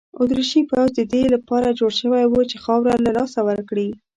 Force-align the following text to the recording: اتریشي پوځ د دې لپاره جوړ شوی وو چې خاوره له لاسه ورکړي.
اتریشي 0.21 0.61
پوځ 0.69 0.89
د 0.95 1.01
دې 1.13 1.23
لپاره 1.33 1.75
جوړ 1.79 1.91
شوی 2.01 2.23
وو 2.27 2.41
چې 2.49 2.57
خاوره 2.63 2.95
له 3.05 3.11
لاسه 3.17 3.39
ورکړي. 3.49 3.89